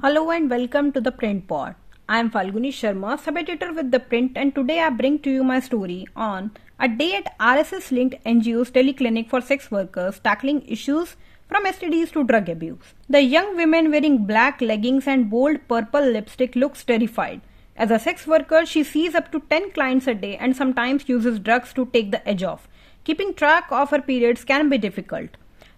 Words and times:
Hello 0.00 0.30
and 0.30 0.48
welcome 0.48 0.90
to 0.92 1.00
the 1.00 1.12
Print 1.12 1.46
Pod. 1.48 1.74
I 2.08 2.18
am 2.18 2.30
Falguni 2.30 2.68
Sharma, 2.68 3.18
sub-editor 3.18 3.74
with 3.74 3.90
The 3.90 4.00
Print 4.00 4.32
and 4.36 4.54
today 4.54 4.80
I 4.80 4.88
bring 4.88 5.18
to 5.18 5.30
you 5.30 5.44
my 5.44 5.60
story 5.60 6.06
on 6.16 6.52
a 6.80 6.88
day 6.88 7.14
at 7.14 7.38
RSS-linked 7.38 8.24
NGO's 8.24 8.70
teleclinic 8.70 9.28
for 9.28 9.40
sex 9.40 9.70
workers 9.70 10.18
tackling 10.20 10.62
issues 10.66 11.16
from 11.48 11.66
STDs 11.66 12.12
to 12.12 12.24
drug 12.24 12.48
abuse. 12.48 12.94
The 13.08 13.20
young 13.20 13.56
woman 13.56 13.90
wearing 13.90 14.24
black 14.24 14.60
leggings 14.62 15.06
and 15.06 15.28
bold 15.28 15.58
purple 15.68 16.00
lipstick 16.00 16.56
looks 16.56 16.82
terrified. 16.82 17.42
As 17.76 17.90
a 17.90 17.98
sex 17.98 18.26
worker, 18.26 18.64
she 18.64 18.82
sees 18.82 19.14
up 19.14 19.30
to 19.32 19.40
10 19.50 19.72
clients 19.72 20.06
a 20.06 20.14
day 20.14 20.36
and 20.38 20.56
sometimes 20.56 21.08
uses 21.08 21.38
drugs 21.38 21.74
to 21.74 21.86
take 21.86 22.12
the 22.12 22.26
edge 22.26 22.42
off. 22.42 22.66
Keeping 23.04 23.34
track 23.34 23.66
of 23.70 23.90
her 23.90 24.00
periods 24.00 24.44
can 24.44 24.70
be 24.70 24.78
difficult. 24.78 25.30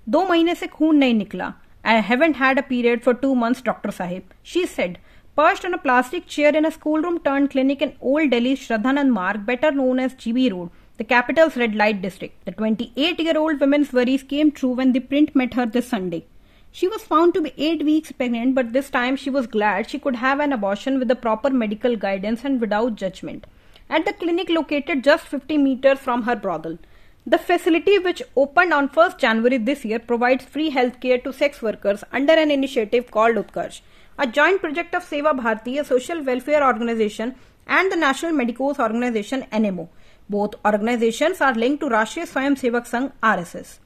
दो 0.08 0.24
महीने 0.26 0.54
से 0.54 0.66
खून 0.66 0.96
नहीं 0.96 1.14
निकला 1.14 1.52
I 1.83 1.95
haven't 1.95 2.35
had 2.35 2.57
a 2.57 2.63
period 2.63 3.03
for 3.03 3.13
two 3.13 3.35
months, 3.35 3.61
Dr. 3.61 3.91
Sahib. 3.91 4.23
She 4.41 4.65
said, 4.65 4.99
perched 5.35 5.65
on 5.65 5.73
a 5.73 5.77
plastic 5.77 6.27
chair 6.27 6.55
in 6.55 6.65
a 6.65 6.71
schoolroom 6.71 7.19
turned 7.19 7.51
clinic 7.51 7.81
in 7.81 7.97
Old 7.99 8.29
Delhi's 8.29 8.59
Shraddhanand 8.59 9.09
Marg, 9.09 9.45
better 9.45 9.71
known 9.71 9.99
as 9.99 10.13
GB 10.13 10.51
Road, 10.53 10.69
the 10.97 11.03
capital's 11.03 11.57
red 11.57 11.75
light 11.75 12.01
district. 12.01 12.45
The 12.45 12.51
28 12.53 13.19
year 13.19 13.37
old 13.37 13.59
woman's 13.59 13.91
worries 13.91 14.23
came 14.23 14.51
true 14.51 14.69
when 14.69 14.93
the 14.93 15.01
print 15.01 15.35
met 15.35 15.55
her 15.55 15.65
this 15.65 15.89
Sunday. 15.89 16.25
She 16.71 16.87
was 16.87 17.03
found 17.03 17.33
to 17.33 17.41
be 17.41 17.53
8 17.57 17.83
weeks 17.83 18.13
pregnant, 18.13 18.55
but 18.55 18.71
this 18.71 18.89
time 18.89 19.15
she 19.17 19.29
was 19.29 19.45
glad 19.45 19.89
she 19.89 19.99
could 19.99 20.15
have 20.15 20.39
an 20.39 20.53
abortion 20.53 20.99
with 20.99 21.09
the 21.09 21.15
proper 21.15 21.49
medical 21.49 21.97
guidance 21.97 22.45
and 22.45 22.61
without 22.61 22.95
judgment. 22.95 23.45
At 23.89 24.05
the 24.05 24.13
clinic 24.13 24.49
located 24.49 25.03
just 25.03 25.27
50 25.27 25.57
meters 25.57 25.99
from 25.99 26.23
her 26.23 26.35
brothel. 26.35 26.79
The 27.25 27.37
facility, 27.37 27.99
which 27.99 28.21
opened 28.35 28.73
on 28.73 28.89
1st 28.89 29.17
January 29.17 29.57
this 29.57 29.85
year, 29.85 29.97
provides 29.97 30.43
free 30.43 30.71
healthcare 30.71 31.23
to 31.23 31.31
sex 31.31 31.61
workers 31.61 32.03
under 32.11 32.33
an 32.33 32.51
initiative 32.51 33.11
called 33.11 33.37
Utkarsh, 33.37 33.79
a 34.19 34.27
joint 34.27 34.59
project 34.59 34.93
of 34.93 35.05
Seva 35.05 35.33
Bharati, 35.33 35.77
a 35.77 35.85
social 35.85 36.21
welfare 36.21 36.65
organization, 36.65 37.35
and 37.65 37.89
the 37.89 37.95
National 37.95 38.33
Medicos 38.33 38.77
organization 38.77 39.45
NMO. 39.53 39.87
Both 40.29 40.55
organizations 40.65 41.39
are 41.39 41.53
linked 41.53 41.79
to 41.79 41.89
Rashtriya 41.89 42.27
Swayam 42.27 42.59
Sevak 42.59 42.89
Sangh 42.89 43.13
RSS. 43.23 43.79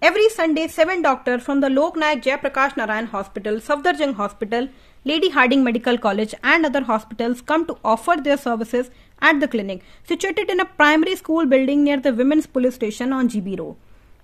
Every 0.00 0.28
Sunday, 0.28 0.68
seven 0.68 1.02
doctors 1.02 1.42
from 1.42 1.60
the 1.60 1.70
Lok 1.70 1.96
Nayak 1.96 2.22
Jayaprakash 2.22 2.76
Narayan 2.76 3.06
Hospital, 3.06 3.56
Safdarjung 3.56 4.14
Hospital, 4.14 4.68
Lady 5.04 5.30
Hardinge 5.30 5.64
Medical 5.64 5.98
College, 5.98 6.34
and 6.44 6.64
other 6.64 6.82
hospitals 6.82 7.40
come 7.40 7.66
to 7.66 7.78
offer 7.84 8.14
their 8.16 8.36
services 8.36 8.90
at 9.20 9.40
the 9.40 9.48
clinic, 9.48 9.82
situated 10.04 10.50
in 10.50 10.60
a 10.60 10.64
primary 10.64 11.16
school 11.16 11.46
building 11.46 11.84
near 11.84 11.98
the 11.98 12.12
Women's 12.12 12.46
Police 12.46 12.74
Station 12.74 13.12
on 13.12 13.28
GB 13.28 13.58
Road. 13.58 13.76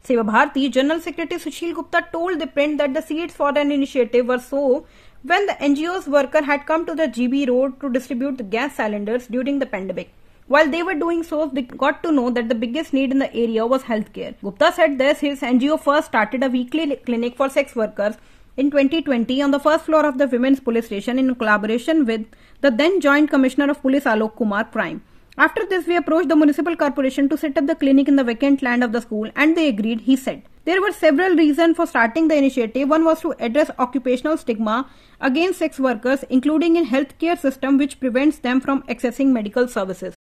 Seva 0.04 0.26
Bharati 0.26 0.68
General 0.68 1.00
Secretary 1.00 1.40
Sushil 1.40 1.74
Gupta 1.74 2.06
told 2.10 2.40
the 2.40 2.46
print 2.46 2.78
that 2.78 2.92
the 2.92 3.02
seeds 3.02 3.34
for 3.34 3.56
an 3.56 3.70
initiative 3.70 4.26
were 4.26 4.38
so 4.38 4.84
when 5.22 5.46
the 5.46 5.52
NGO's 5.52 6.08
worker 6.08 6.42
had 6.42 6.66
come 6.66 6.84
to 6.86 6.94
the 6.94 7.06
GB 7.06 7.48
Road 7.48 7.80
to 7.80 7.88
distribute 7.88 8.36
the 8.36 8.42
gas 8.42 8.74
cylinders 8.74 9.28
during 9.28 9.60
the 9.60 9.66
pandemic. 9.66 10.12
While 10.48 10.68
they 10.68 10.82
were 10.82 10.94
doing 10.94 11.22
so, 11.22 11.46
they 11.46 11.62
got 11.62 12.02
to 12.02 12.10
know 12.10 12.28
that 12.30 12.48
the 12.48 12.56
biggest 12.56 12.92
need 12.92 13.12
in 13.12 13.20
the 13.20 13.32
area 13.32 13.64
was 13.64 13.84
healthcare. 13.84 14.34
Gupta 14.42 14.72
said 14.74 14.98
this 14.98 15.20
his 15.20 15.40
NGO 15.40 15.78
first 15.78 16.08
started 16.08 16.42
a 16.42 16.48
weekly 16.48 16.96
clinic 16.96 17.36
for 17.36 17.48
sex 17.48 17.76
workers 17.76 18.16
in 18.56 18.70
2020 18.70 19.40
on 19.42 19.50
the 19.50 19.58
first 19.58 19.86
floor 19.86 20.04
of 20.04 20.18
the 20.18 20.26
women's 20.26 20.60
police 20.60 20.86
station 20.86 21.18
in 21.18 21.34
collaboration 21.34 22.04
with 22.04 22.26
the 22.60 22.70
then 22.70 23.00
Joint 23.00 23.30
Commissioner 23.30 23.70
of 23.70 23.80
Police 23.80 24.04
Alok 24.04 24.36
Kumar 24.36 24.64
Prime. 24.64 25.02
After 25.38 25.64
this, 25.64 25.86
we 25.86 25.96
approached 25.96 26.28
the 26.28 26.36
municipal 26.36 26.76
corporation 26.76 27.28
to 27.30 27.38
set 27.38 27.56
up 27.56 27.66
the 27.66 27.74
clinic 27.74 28.06
in 28.06 28.16
the 28.16 28.24
vacant 28.24 28.60
land 28.60 28.84
of 28.84 28.92
the 28.92 29.00
school 29.00 29.30
and 29.34 29.56
they 29.56 29.68
agreed, 29.68 30.02
he 30.02 30.14
said. 30.14 30.42
There 30.64 30.82
were 30.82 30.92
several 30.92 31.34
reasons 31.34 31.76
for 31.76 31.86
starting 31.86 32.28
the 32.28 32.36
initiative. 32.36 32.88
One 32.88 33.04
was 33.04 33.22
to 33.22 33.34
address 33.40 33.70
occupational 33.78 34.36
stigma 34.36 34.88
against 35.20 35.58
sex 35.58 35.80
workers, 35.80 36.22
including 36.28 36.76
in 36.76 36.86
healthcare 36.86 37.38
system 37.38 37.78
which 37.78 37.98
prevents 37.98 38.38
them 38.38 38.60
from 38.60 38.82
accessing 38.82 39.28
medical 39.28 39.66
services. 39.66 40.14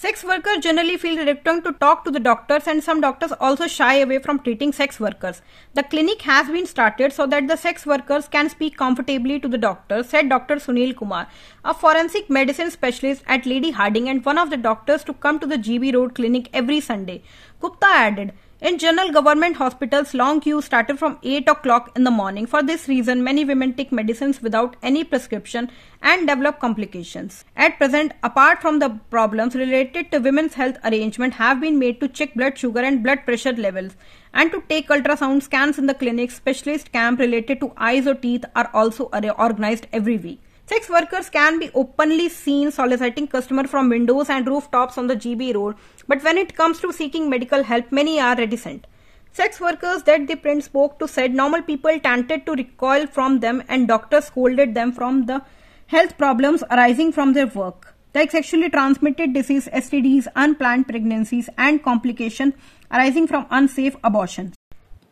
Sex 0.00 0.24
workers 0.24 0.60
generally 0.60 0.96
feel 0.96 1.18
reluctant 1.18 1.62
to 1.62 1.72
talk 1.72 2.04
to 2.04 2.10
the 2.10 2.18
doctors 2.18 2.66
and 2.66 2.82
some 2.82 3.02
doctors 3.02 3.32
also 3.38 3.66
shy 3.66 3.96
away 3.96 4.18
from 4.18 4.38
treating 4.38 4.72
sex 4.72 4.98
workers. 4.98 5.42
The 5.74 5.82
clinic 5.82 6.22
has 6.22 6.48
been 6.48 6.64
started 6.64 7.12
so 7.12 7.26
that 7.26 7.48
the 7.48 7.56
sex 7.56 7.84
workers 7.84 8.26
can 8.26 8.48
speak 8.48 8.78
comfortably 8.78 9.38
to 9.40 9.46
the 9.46 9.58
doctors, 9.58 10.08
said 10.08 10.30
Dr. 10.30 10.56
Sunil 10.56 10.96
Kumar, 10.96 11.28
a 11.66 11.74
forensic 11.74 12.30
medicine 12.30 12.70
specialist 12.70 13.22
at 13.26 13.44
Lady 13.44 13.72
Hardinge 13.72 14.08
and 14.08 14.24
one 14.24 14.38
of 14.38 14.48
the 14.48 14.56
doctors 14.56 15.04
to 15.04 15.12
come 15.12 15.38
to 15.38 15.46
the 15.46 15.58
GB 15.58 15.92
Road 15.92 16.14
clinic 16.14 16.48
every 16.54 16.80
Sunday. 16.80 17.22
Gupta 17.60 17.86
added, 17.86 18.32
in 18.60 18.78
general 18.78 19.10
government 19.10 19.56
hospitals, 19.56 20.12
long 20.12 20.40
queues 20.40 20.66
started 20.66 20.98
from 20.98 21.18
8 21.22 21.48
o'clock 21.48 21.92
in 21.96 22.04
the 22.04 22.10
morning. 22.10 22.46
For 22.46 22.62
this 22.62 22.88
reason, 22.88 23.24
many 23.24 23.44
women 23.44 23.72
take 23.72 23.90
medicines 23.90 24.42
without 24.42 24.76
any 24.82 25.02
prescription 25.02 25.70
and 26.02 26.28
develop 26.28 26.60
complications. 26.60 27.44
At 27.56 27.78
present, 27.78 28.12
apart 28.22 28.60
from 28.60 28.78
the 28.78 29.00
problems 29.10 29.54
related 29.54 30.12
to 30.12 30.18
women's 30.18 30.54
health 30.54 30.76
arrangement 30.84 31.34
have 31.34 31.60
been 31.60 31.78
made 31.78 32.00
to 32.00 32.08
check 32.08 32.34
blood 32.34 32.58
sugar 32.58 32.80
and 32.80 33.02
blood 33.02 33.24
pressure 33.24 33.52
levels 33.52 33.92
and 34.34 34.52
to 34.52 34.62
take 34.68 34.88
ultrasound 34.88 35.42
scans 35.42 35.78
in 35.78 35.86
the 35.86 35.94
clinic, 35.94 36.30
specialist 36.30 36.92
camp 36.92 37.18
related 37.18 37.60
to 37.60 37.72
eyes 37.76 38.06
or 38.06 38.14
teeth 38.14 38.44
are 38.54 38.70
also 38.74 39.04
organized 39.04 39.86
every 39.92 40.18
week. 40.18 40.40
Sex 40.70 40.88
workers 40.88 41.28
can 41.28 41.58
be 41.58 41.68
openly 41.74 42.28
seen 42.28 42.70
soliciting 42.70 43.26
customers 43.26 43.68
from 43.68 43.88
windows 43.88 44.30
and 44.30 44.46
rooftops 44.46 44.96
on 44.98 45.08
the 45.08 45.16
GB 45.16 45.52
road, 45.52 45.74
but 46.06 46.22
when 46.22 46.38
it 46.38 46.54
comes 46.54 46.78
to 46.78 46.92
seeking 46.92 47.28
medical 47.28 47.64
help, 47.64 47.90
many 47.90 48.20
are 48.20 48.36
reticent. 48.36 48.86
Sex 49.32 49.60
workers 49.60 50.04
that 50.04 50.28
the 50.28 50.36
print 50.36 50.62
spoke 50.62 50.96
to 51.00 51.08
said 51.08 51.34
normal 51.34 51.60
people 51.62 51.98
tended 51.98 52.46
to 52.46 52.52
recoil 52.52 53.08
from 53.08 53.40
them 53.40 53.64
and 53.68 53.88
doctors 53.88 54.26
scolded 54.26 54.76
them 54.76 54.92
from 54.92 55.26
the 55.26 55.42
health 55.88 56.16
problems 56.16 56.62
arising 56.70 57.10
from 57.10 57.32
their 57.32 57.48
work, 57.48 57.96
like 58.14 58.30
sexually 58.30 58.70
transmitted 58.70 59.34
disease, 59.34 59.68
STDs, 59.72 60.28
unplanned 60.36 60.86
pregnancies, 60.86 61.50
and 61.58 61.82
complications 61.82 62.54
arising 62.92 63.26
from 63.26 63.44
unsafe 63.50 63.96
abortions. 64.04 64.59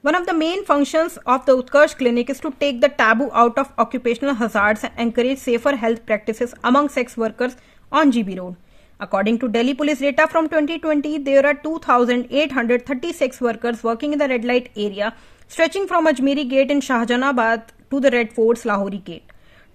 One 0.02 0.14
of 0.14 0.26
the 0.26 0.32
main 0.32 0.64
functions 0.64 1.18
of 1.26 1.44
the 1.44 1.56
Utkarsh 1.60 1.96
clinic 1.98 2.30
is 2.30 2.38
to 2.40 2.52
take 2.60 2.80
the 2.80 2.88
taboo 2.88 3.30
out 3.32 3.58
of 3.58 3.72
occupational 3.78 4.34
hazards 4.34 4.84
and 4.84 4.92
encourage 4.96 5.38
safer 5.38 5.74
health 5.74 6.06
practices 6.06 6.54
among 6.62 6.90
sex 6.90 7.16
workers 7.16 7.56
on 7.90 8.12
GB 8.12 8.38
Road. 8.38 8.54
According 9.00 9.40
to 9.40 9.48
Delhi 9.48 9.74
police 9.74 9.98
data 9.98 10.28
from 10.28 10.48
2020, 10.48 11.18
there 11.18 11.44
are 11.44 11.54
2,836 11.54 13.40
workers 13.40 13.82
working 13.82 14.12
in 14.12 14.20
the 14.20 14.28
red 14.28 14.44
light 14.44 14.70
area, 14.76 15.16
stretching 15.48 15.88
from 15.88 16.06
Ajmeri 16.06 16.48
Gate 16.48 16.70
in 16.70 16.78
Shahjahanabad 16.80 17.64
to 17.90 17.98
the 17.98 18.12
Red 18.12 18.32
Fort's 18.32 18.62
Lahori 18.62 19.02
Gate. 19.04 19.24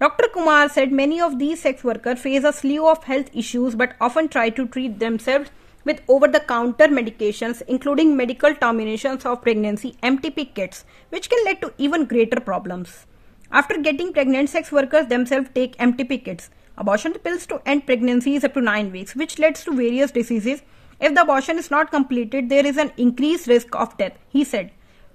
Dr. 0.00 0.28
Kumar 0.28 0.70
said 0.70 0.90
many 0.90 1.20
of 1.20 1.38
these 1.38 1.60
sex 1.60 1.84
workers 1.84 2.18
face 2.18 2.44
a 2.44 2.52
slew 2.54 2.86
of 2.86 3.04
health 3.04 3.28
issues 3.34 3.74
but 3.74 3.92
often 4.00 4.28
try 4.28 4.48
to 4.48 4.66
treat 4.68 5.00
themselves 5.00 5.50
with 5.84 6.00
over 6.08 6.26
the 6.28 6.40
counter 6.40 6.88
medications, 6.88 7.62
including 7.68 8.16
medical 8.16 8.54
terminations 8.54 9.24
of 9.24 9.42
pregnancy 9.42 9.96
MTP 10.02 10.54
kits, 10.54 10.84
which 11.10 11.28
can 11.30 11.44
lead 11.44 11.60
to 11.60 11.72
even 11.78 12.06
greater 12.06 12.40
problems. 12.40 13.06
After 13.50 13.78
getting 13.78 14.12
pregnant, 14.12 14.48
sex 14.50 14.72
workers 14.72 15.06
themselves 15.06 15.48
take 15.54 15.76
MTP 15.76 16.24
kits, 16.24 16.50
abortion 16.76 17.12
pills 17.12 17.46
to 17.46 17.60
end 17.66 17.86
pregnancies 17.86 18.44
up 18.44 18.54
to 18.54 18.60
9 18.60 18.90
weeks, 18.90 19.14
which 19.14 19.38
leads 19.38 19.62
to 19.64 19.72
various 19.72 20.10
diseases. 20.10 20.62
If 21.00 21.14
the 21.14 21.22
abortion 21.22 21.58
is 21.58 21.70
not 21.70 21.90
completed, 21.90 22.48
there 22.48 22.66
is 22.66 22.76
an 22.76 22.92
increased 22.96 23.46
risk 23.46 23.74
of 23.74 23.96
death, 23.98 24.18
he 24.28 24.44
said. 24.44 24.72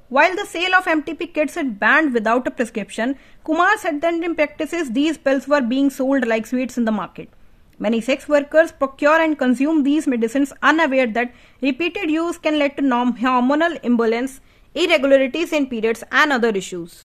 While 0.09 0.35
the 0.35 0.45
sale 0.45 0.73
of 0.73 0.85
MTP 0.85 1.33
kits 1.33 1.55
is 1.55 1.65
banned 1.65 2.13
without 2.13 2.47
a 2.47 2.51
prescription, 2.51 3.17
Kumar 3.43 3.77
said 3.77 4.01
that 4.01 4.13
in 4.13 4.35
practices 4.35 4.91
these 4.91 5.17
pills 5.17 5.47
were 5.47 5.61
being 5.61 5.89
sold 5.89 6.25
like 6.27 6.47
sweets 6.47 6.77
in 6.77 6.85
the 6.85 6.91
market. 6.91 7.29
Many 7.79 8.01
sex 8.01 8.27
workers 8.27 8.73
procure 8.73 9.21
and 9.21 9.39
consume 9.39 9.83
these 9.83 10.05
medicines 10.05 10.51
unaware 10.61 11.07
that 11.07 11.33
repeated 11.61 12.11
use 12.11 12.37
can 12.37 12.59
lead 12.59 12.75
to 12.75 12.83
hormonal 12.83 13.79
imbalance, 13.83 14.41
irregularities 14.75 15.53
in 15.53 15.67
periods, 15.67 16.03
and 16.11 16.33
other 16.33 16.49
issues. 16.49 17.03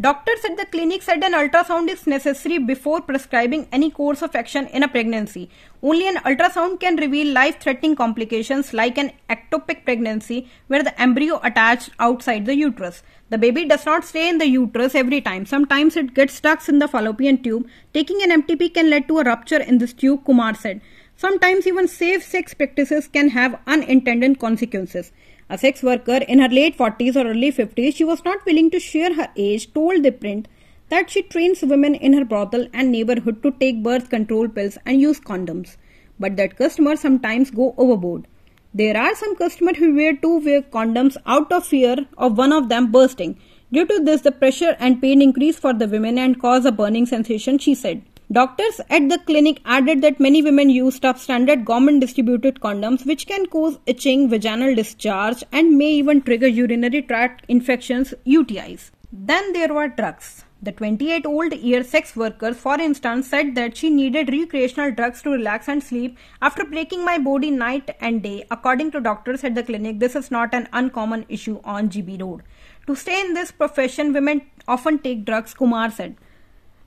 Doctors 0.00 0.44
at 0.44 0.56
the 0.56 0.66
clinic 0.66 1.02
said 1.02 1.22
an 1.22 1.34
ultrasound 1.34 1.88
is 1.88 2.04
necessary 2.04 2.58
before 2.58 3.00
prescribing 3.00 3.68
any 3.70 3.92
course 3.92 4.22
of 4.22 4.34
action 4.34 4.66
in 4.66 4.82
a 4.82 4.88
pregnancy. 4.88 5.48
Only 5.84 6.08
an 6.08 6.16
ultrasound 6.16 6.80
can 6.80 6.96
reveal 6.96 7.32
life 7.32 7.60
threatening 7.60 7.94
complications 7.94 8.74
like 8.74 8.98
an 8.98 9.12
ectopic 9.30 9.84
pregnancy 9.84 10.50
where 10.66 10.82
the 10.82 11.00
embryo 11.00 11.38
attached 11.44 11.90
outside 12.00 12.44
the 12.44 12.56
uterus. 12.56 13.04
The 13.30 13.38
baby 13.38 13.66
does 13.66 13.86
not 13.86 14.04
stay 14.04 14.28
in 14.28 14.38
the 14.38 14.48
uterus 14.48 14.96
every 14.96 15.20
time. 15.20 15.46
Sometimes 15.46 15.96
it 15.96 16.12
gets 16.12 16.34
stuck 16.34 16.68
in 16.68 16.80
the 16.80 16.88
fallopian 16.88 17.40
tube. 17.40 17.68
Taking 17.92 18.20
an 18.20 18.42
MTP 18.42 18.74
can 18.74 18.90
lead 18.90 19.06
to 19.06 19.20
a 19.20 19.22
rupture 19.22 19.62
in 19.62 19.78
this 19.78 19.92
tube, 19.92 20.24
Kumar 20.24 20.56
said. 20.56 20.80
Sometimes 21.16 21.68
even 21.68 21.86
safe 21.86 22.24
sex 22.24 22.52
practices 22.52 23.06
can 23.06 23.28
have 23.28 23.60
unintended 23.68 24.40
consequences. 24.40 25.12
A 25.54 25.56
sex 25.56 25.84
worker 25.84 26.16
in 26.16 26.40
her 26.40 26.48
late 26.48 26.76
40s 26.76 27.14
or 27.14 27.28
early 27.30 27.52
50s, 27.52 27.94
she 27.94 28.02
was 28.02 28.24
not 28.24 28.44
willing 28.44 28.72
to 28.72 28.80
share 28.80 29.14
her 29.14 29.28
age, 29.36 29.72
told 29.72 30.02
the 30.02 30.10
print 30.10 30.48
that 30.88 31.10
she 31.10 31.22
trains 31.22 31.62
women 31.62 31.94
in 31.94 32.12
her 32.12 32.24
brothel 32.24 32.66
and 32.72 32.90
neighborhood 32.90 33.40
to 33.44 33.52
take 33.52 33.84
birth 33.84 34.10
control 34.10 34.48
pills 34.48 34.78
and 34.84 35.00
use 35.00 35.20
condoms, 35.20 35.76
but 36.18 36.36
that 36.38 36.56
customers 36.56 36.98
sometimes 36.98 37.52
go 37.52 37.72
overboard. 37.78 38.26
There 38.74 38.96
are 38.96 39.14
some 39.14 39.36
customers 39.36 39.76
who 39.76 39.94
wear 39.94 40.16
two 40.16 40.40
way 40.40 40.60
condoms 40.62 41.16
out 41.24 41.52
of 41.52 41.64
fear 41.64 41.98
of 42.18 42.36
one 42.36 42.52
of 42.52 42.68
them 42.68 42.90
bursting. 42.90 43.38
Due 43.72 43.86
to 43.86 44.00
this, 44.00 44.22
the 44.22 44.32
pressure 44.32 44.74
and 44.80 45.00
pain 45.00 45.22
increase 45.22 45.56
for 45.56 45.72
the 45.72 45.86
women 45.86 46.18
and 46.18 46.40
cause 46.40 46.64
a 46.64 46.72
burning 46.72 47.06
sensation, 47.06 47.58
she 47.58 47.76
said. 47.76 48.02
Doctors 48.32 48.80
at 48.88 49.10
the 49.10 49.18
clinic 49.18 49.60
added 49.66 50.00
that 50.00 50.18
many 50.18 50.42
women 50.42 50.70
use 50.70 50.98
substandard 50.98 51.66
government 51.66 52.00
distributed 52.00 52.58
condoms 52.58 53.04
which 53.04 53.26
can 53.26 53.44
cause 53.44 53.78
itching, 53.84 54.30
vaginal 54.30 54.74
discharge 54.74 55.44
and 55.52 55.76
may 55.76 55.90
even 55.90 56.22
trigger 56.22 56.46
urinary 56.46 57.02
tract 57.02 57.44
infections, 57.48 58.14
UTIs. 58.26 58.90
Then 59.12 59.52
there 59.52 59.74
were 59.74 59.88
drugs. 59.88 60.44
The 60.62 60.72
28 60.72 61.26
old 61.26 61.52
year 61.52 61.84
sex 61.84 62.16
worker, 62.16 62.54
for 62.54 62.80
instance, 62.80 63.28
said 63.28 63.54
that 63.56 63.76
she 63.76 63.90
needed 63.90 64.30
recreational 64.30 64.92
drugs 64.92 65.20
to 65.22 65.30
relax 65.30 65.68
and 65.68 65.82
sleep 65.82 66.16
after 66.40 66.64
breaking 66.64 67.04
my 67.04 67.18
body 67.18 67.50
night 67.50 67.94
and 68.00 68.22
day. 68.22 68.46
According 68.50 68.92
to 68.92 69.00
doctors 69.00 69.44
at 69.44 69.54
the 69.54 69.62
clinic, 69.62 69.98
this 69.98 70.16
is 70.16 70.30
not 70.30 70.54
an 70.54 70.66
uncommon 70.72 71.26
issue 71.28 71.60
on 71.62 71.90
GB 71.90 72.22
Road. 72.22 72.42
To 72.86 72.96
stay 72.96 73.20
in 73.20 73.34
this 73.34 73.52
profession, 73.52 74.14
women 74.14 74.40
often 74.66 74.98
take 74.98 75.26
drugs, 75.26 75.52
Kumar 75.52 75.90
said 75.90 76.16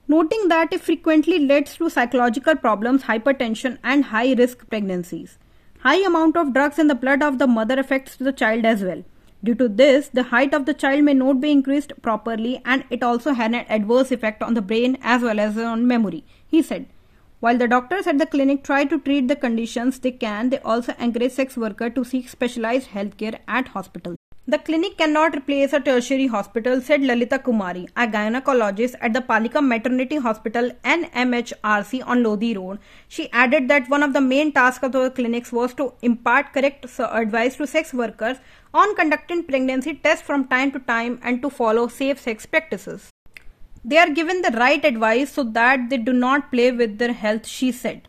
noting 0.08 0.48
that 0.48 0.72
it 0.72 0.82
frequently 0.82 1.40
leads 1.40 1.76
to 1.76 1.90
psychological 1.90 2.56
problems, 2.56 3.04
hypertension, 3.04 3.78
and 3.84 4.06
high 4.06 4.34
risk 4.34 4.68
pregnancies. 4.70 5.38
High 5.80 6.06
amount 6.06 6.38
of 6.38 6.54
drugs 6.54 6.80
in 6.80 6.88
the 6.88 6.96
blood 6.96 7.22
of 7.22 7.40
the 7.40 7.48
mother 7.48 7.80
affects 7.80 8.16
the 8.16 8.32
child 8.32 8.66
as 8.66 8.84
well. 8.84 9.04
Due 9.44 9.56
to 9.56 9.70
this, 9.70 10.10
the 10.10 10.24
height 10.24 10.54
of 10.54 10.66
the 10.66 10.74
child 10.74 11.04
may 11.04 11.14
not 11.14 11.40
be 11.40 11.52
increased 11.52 11.94
properly 12.02 12.62
and 12.66 12.84
it 12.90 13.04
also 13.04 13.34
had 13.34 13.54
an 13.54 13.66
adverse 13.70 14.12
effect 14.12 14.42
on 14.42 14.56
the 14.56 14.62
brain 14.62 14.98
as 15.02 15.22
well 15.22 15.40
as 15.40 15.58
on 15.58 15.88
memory, 15.88 16.24
he 16.48 16.62
said. 16.62 16.88
While 17.40 17.58
the 17.60 17.68
doctors 17.68 18.08
at 18.08 18.18
the 18.18 18.26
clinic 18.26 18.64
try 18.64 18.86
to 18.86 19.00
treat 19.00 19.28
the 19.28 19.36
conditions 19.36 20.00
they 20.00 20.12
can, 20.12 20.50
they 20.50 20.60
also 20.60 20.96
encourage 20.98 21.34
sex 21.34 21.56
workers 21.56 21.94
to 21.94 22.04
seek 22.04 22.30
specialized 22.30 22.90
healthcare 22.90 23.40
at 23.48 23.68
hospitals. 23.70 24.17
The 24.50 24.60
clinic 24.60 24.98
cannot 24.98 25.36
replace 25.36 25.74
a 25.74 25.80
tertiary 25.82 26.28
hospital, 26.28 26.80
said 26.80 27.02
Lalita 27.02 27.38
Kumari, 27.38 27.90
a 27.98 28.08
gynecologist 28.08 28.96
at 29.02 29.12
the 29.12 29.20
Palika 29.20 29.62
Maternity 29.62 30.16
Hospital 30.16 30.72
NMHRC 30.86 32.08
on 32.08 32.24
Lodi 32.24 32.56
Road. 32.56 32.80
She 33.10 33.30
added 33.34 33.68
that 33.68 33.90
one 33.90 34.04
of 34.04 34.14
the 34.14 34.22
main 34.22 34.54
tasks 34.54 34.86
of 34.86 34.94
the 34.94 35.12
clinics 35.12 35.52
was 35.52 35.74
to 35.74 35.92
impart 36.02 36.54
correct 36.54 36.86
advice 36.98 37.58
to 37.58 37.68
sex 37.68 37.94
workers 37.94 38.38
on 38.74 38.96
conducting 38.96 39.44
pregnancy 39.44 39.96
tests 39.96 40.26
from 40.26 40.48
time 40.48 40.72
to 40.72 40.80
time 40.80 41.20
and 41.24 41.42
to 41.42 41.50
follow 41.50 41.90
safe 41.90 42.18
sex 42.18 42.46
practices. 42.46 43.12
They 43.84 43.98
are 43.98 44.10
given 44.10 44.44
the 44.44 44.58
right 44.58 44.86
advice 44.86 45.34
so 45.34 45.44
that 45.44 45.90
they 45.90 45.98
do 45.98 46.14
not 46.14 46.52
play 46.52 46.72
with 46.72 47.00
their 47.00 47.12
health, 47.12 47.46
she 47.46 47.74
said. 47.74 48.08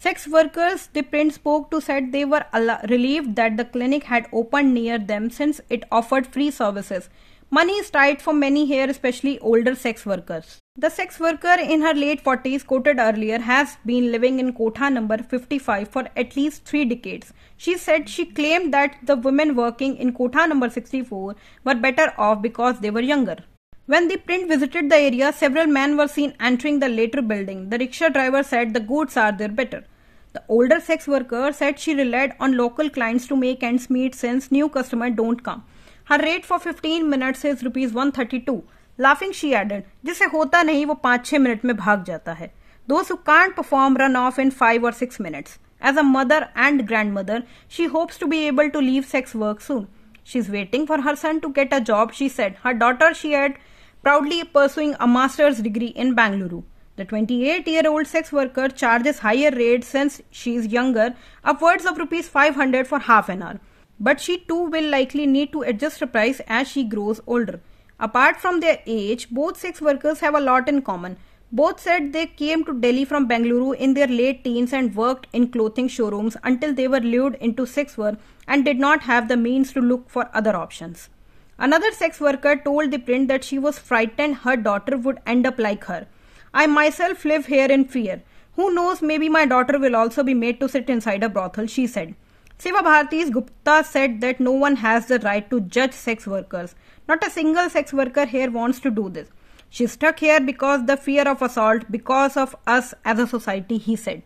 Sex 0.00 0.28
workers 0.28 0.86
the 0.92 1.02
print 1.02 1.34
spoke 1.34 1.72
to 1.72 1.80
said 1.80 2.12
they 2.12 2.24
were 2.24 2.44
relieved 2.88 3.34
that 3.34 3.56
the 3.56 3.64
clinic 3.64 4.04
had 4.04 4.28
opened 4.32 4.72
near 4.72 4.96
them 4.96 5.28
since 5.28 5.60
it 5.68 5.82
offered 5.90 6.24
free 6.24 6.52
services. 6.52 7.08
Money 7.50 7.72
is 7.72 7.90
tight 7.90 8.22
for 8.22 8.32
many 8.32 8.64
here, 8.64 8.88
especially 8.88 9.40
older 9.40 9.74
sex 9.74 10.06
workers. 10.06 10.58
The 10.76 10.88
sex 10.88 11.18
worker 11.18 11.56
in 11.58 11.80
her 11.80 11.94
late 11.94 12.22
40s, 12.22 12.64
quoted 12.64 13.00
earlier, 13.00 13.40
has 13.40 13.76
been 13.84 14.12
living 14.12 14.38
in 14.38 14.52
Kotha 14.52 14.92
number 14.92 15.18
55 15.18 15.88
for 15.88 16.04
at 16.14 16.36
least 16.36 16.64
three 16.64 16.84
decades. 16.84 17.32
She 17.56 17.76
said 17.76 18.08
she 18.08 18.26
claimed 18.26 18.72
that 18.74 18.98
the 19.02 19.16
women 19.16 19.56
working 19.56 19.96
in 19.96 20.12
Kotha 20.12 20.48
number 20.48 20.70
64 20.70 21.34
were 21.64 21.74
better 21.74 22.12
off 22.16 22.40
because 22.40 22.78
they 22.78 22.90
were 22.90 23.00
younger. 23.00 23.38
When 23.87 24.07
the 24.07 24.15
print 24.15 24.47
visited 24.47 24.89
the 24.89 24.95
area, 24.95 25.33
several 25.33 25.65
men 25.67 25.97
were 25.97 26.07
seen 26.07 26.33
entering 26.39 26.79
the 26.79 26.87
later 26.87 27.21
building. 27.21 27.69
The 27.69 27.77
rickshaw 27.77 28.07
driver 28.07 28.41
said 28.41 28.73
the 28.73 28.79
goods 28.79 29.17
are 29.17 29.33
there 29.33 29.49
better. 29.49 29.83
The 30.31 30.41
older 30.47 30.79
sex 30.79 31.05
worker 31.05 31.51
said 31.51 31.77
she 31.77 31.93
relied 31.93 32.33
on 32.39 32.55
local 32.55 32.89
clients 32.89 33.27
to 33.27 33.35
make 33.35 33.61
ends 33.61 33.89
meet 33.89 34.15
since 34.15 34.53
new 34.53 34.69
customers 34.69 35.11
don't 35.17 35.43
come. 35.43 35.65
Her 36.05 36.17
rate 36.17 36.45
for 36.45 36.59
15 36.59 37.09
minutes 37.09 37.43
is 37.43 37.61
rupees 37.61 37.91
132. 37.91 38.63
Laughing, 38.97 39.33
she 39.33 39.53
added, 39.53 39.83
जिसे 40.05 40.29
होता 40.31 40.63
नहीं 40.63 40.85
वो 40.85 40.93
पाँच 41.03 41.25
छः 41.25 41.39
minute 41.39 41.65
में 41.65 41.75
भाग 41.75 42.05
जाता 42.05 42.33
है. 42.33 42.49
Those 42.87 43.09
who 43.09 43.17
can't 43.17 43.53
perform 43.53 43.97
run 43.97 44.15
off 44.15 44.39
in 44.39 44.49
five 44.61 44.81
or 44.81 44.93
six 44.93 45.19
minutes. 45.19 45.59
As 45.81 45.97
a 45.97 46.03
mother 46.03 46.49
and 46.55 46.87
grandmother, 46.87 47.43
she 47.67 47.87
hopes 47.87 48.17
to 48.17 48.27
be 48.27 48.47
able 48.47 48.71
to 48.71 48.79
leave 48.79 49.05
sex 49.05 49.35
work 49.35 49.59
soon. 49.59 49.87
She's 50.23 50.49
waiting 50.49 50.87
for 50.87 51.01
her 51.01 51.17
son 51.17 51.41
to 51.41 51.49
get 51.49 51.73
a 51.73 51.81
job, 51.81 52.13
she 52.13 52.29
said. 52.29 52.55
Her 52.63 52.73
daughter, 52.73 53.13
she 53.13 53.33
had 53.33 53.57
proudly 54.02 54.44
pursuing 54.44 54.94
a 55.00 55.06
master's 55.06 55.58
degree 55.58 55.88
in 55.88 56.14
Bangalore. 56.14 56.64
The 56.96 57.04
28 57.04 57.68
year 57.68 57.82
old 57.86 58.06
sex 58.06 58.32
worker 58.32 58.68
charges 58.68 59.20
higher 59.20 59.50
rates 59.50 59.86
since 59.86 60.20
she 60.30 60.56
is 60.56 60.66
younger, 60.66 61.14
upwards 61.44 61.86
of 61.86 61.98
rupees 61.98 62.28
500 62.28 62.86
for 62.86 62.98
half 62.98 63.28
an 63.28 63.42
hour. 63.42 63.60
But 64.00 64.20
she 64.20 64.38
too 64.38 64.64
will 64.64 64.90
likely 64.90 65.26
need 65.26 65.52
to 65.52 65.62
adjust 65.62 66.00
her 66.00 66.06
price 66.06 66.40
as 66.48 66.68
she 66.68 66.84
grows 66.84 67.20
older. 67.26 67.60
Apart 68.00 68.40
from 68.40 68.60
their 68.60 68.78
age, 68.86 69.28
both 69.30 69.58
sex 69.58 69.80
workers 69.80 70.20
have 70.20 70.34
a 70.34 70.40
lot 70.40 70.68
in 70.68 70.82
common. 70.82 71.16
Both 71.50 71.80
said 71.80 72.12
they 72.12 72.26
came 72.26 72.64
to 72.64 72.72
Delhi 72.72 73.04
from 73.04 73.26
Bangalore 73.26 73.74
in 73.74 73.94
their 73.94 74.06
late 74.06 74.44
teens 74.44 74.72
and 74.72 74.94
worked 74.94 75.26
in 75.32 75.48
clothing 75.50 75.88
showrooms 75.88 76.36
until 76.44 76.74
they 76.74 76.86
were 76.86 77.00
lured 77.00 77.36
into 77.36 77.64
sex 77.64 77.96
work 77.96 78.18
and 78.46 78.64
did 78.64 78.78
not 78.78 79.02
have 79.02 79.28
the 79.28 79.36
means 79.36 79.72
to 79.72 79.80
look 79.80 80.10
for 80.10 80.28
other 80.34 80.54
options. 80.54 81.08
Another 81.58 81.90
sex 81.90 82.20
worker 82.20 82.54
told 82.54 82.92
the 82.92 82.98
print 82.98 83.26
that 83.28 83.42
she 83.42 83.58
was 83.58 83.78
frightened 83.80 84.36
her 84.36 84.56
daughter 84.56 84.96
would 84.96 85.18
end 85.26 85.44
up 85.44 85.58
like 85.58 85.84
her. 85.84 86.06
I 86.54 86.66
myself 86.66 87.24
live 87.24 87.46
here 87.46 87.66
in 87.66 87.84
fear. 87.84 88.22
Who 88.54 88.72
knows, 88.72 89.02
maybe 89.02 89.28
my 89.28 89.44
daughter 89.44 89.78
will 89.78 89.96
also 89.96 90.22
be 90.22 90.34
made 90.34 90.60
to 90.60 90.68
sit 90.68 90.88
inside 90.88 91.24
a 91.24 91.28
brothel, 91.28 91.66
she 91.66 91.86
said. 91.86 92.14
Seva 92.58 92.82
Bharati's 92.82 93.30
Gupta 93.30 93.84
said 93.84 94.20
that 94.20 94.40
no 94.40 94.52
one 94.52 94.76
has 94.76 95.06
the 95.06 95.18
right 95.20 95.48
to 95.50 95.60
judge 95.60 95.92
sex 95.92 96.26
workers. 96.26 96.74
Not 97.08 97.26
a 97.26 97.30
single 97.30 97.68
sex 97.70 97.92
worker 97.92 98.26
here 98.26 98.50
wants 98.50 98.80
to 98.80 98.90
do 98.90 99.08
this. 99.08 99.28
She's 99.68 99.92
stuck 99.92 100.20
here 100.20 100.40
because 100.40 100.86
the 100.86 100.96
fear 100.96 101.28
of 101.28 101.42
assault, 101.42 101.90
because 101.90 102.36
of 102.36 102.54
us 102.66 102.94
as 103.04 103.18
a 103.18 103.26
society, 103.26 103.78
he 103.78 103.96
said. 103.96 104.22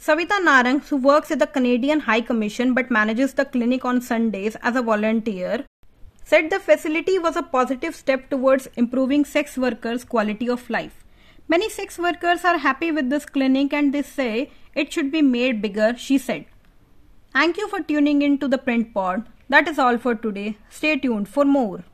Savita 0.00 0.40
Narang, 0.40 0.84
who 0.88 0.96
works 0.96 1.30
at 1.32 1.40
the 1.40 1.46
Canadian 1.46 2.00
High 2.00 2.20
Commission 2.20 2.72
but 2.72 2.90
manages 2.90 3.34
the 3.34 3.44
clinic 3.44 3.84
on 3.84 4.00
Sundays 4.00 4.56
as 4.62 4.76
a 4.76 4.82
volunteer, 4.82 5.64
said 6.30 6.50
the 6.50 6.60
facility 6.60 7.18
was 7.18 7.36
a 7.36 7.42
positive 7.42 7.94
step 7.94 8.28
towards 8.28 8.68
improving 8.76 9.24
sex 9.24 9.56
workers' 9.56 10.04
quality 10.04 10.48
of 10.54 10.68
life. 10.68 11.04
Many 11.48 11.70
sex 11.70 11.98
workers 11.98 12.44
are 12.44 12.58
happy 12.58 12.92
with 12.92 13.08
this 13.08 13.24
clinic 13.24 13.72
and 13.72 13.94
they 13.94 14.02
say 14.02 14.50
it 14.74 14.92
should 14.92 15.10
be 15.10 15.22
made 15.22 15.62
bigger, 15.62 15.94
she 15.96 16.18
said. 16.18 16.44
Thank 17.32 17.56
you 17.56 17.66
for 17.68 17.80
tuning 17.80 18.20
in 18.20 18.36
to 18.40 18.48
the 18.48 18.58
print 18.58 18.92
pod. 18.92 19.26
That 19.48 19.68
is 19.68 19.78
all 19.78 19.96
for 19.96 20.14
today. 20.14 20.58
Stay 20.68 20.98
tuned 20.98 21.30
for 21.30 21.46
more. 21.46 21.84